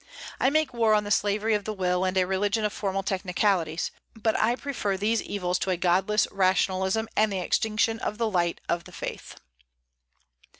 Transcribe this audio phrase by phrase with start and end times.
[0.39, 3.91] I make war on the slavery of the will and a religion of formal technicalities;
[4.15, 8.61] but I prefer these evils to a godless rationalism and the extinction of the light
[8.67, 9.35] of faith.